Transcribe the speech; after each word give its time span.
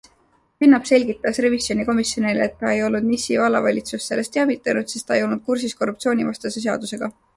Künnap 0.61 0.87
selgitas 0.91 1.39
revisjonikomisjonile, 1.45 2.47
et 2.49 2.57
ta 2.63 2.71
ei 2.77 2.81
olnud 2.87 3.05
Nissi 3.09 3.37
vallavalitsust 3.43 4.13
sellest 4.13 4.35
teavitanud, 4.39 4.91
sest 4.95 5.09
ta 5.11 5.19
ei 5.21 5.27
olnud 5.27 5.45
kursis 5.51 5.77
korruptsioonivastase 5.83 6.65
seadusega. 6.67 7.13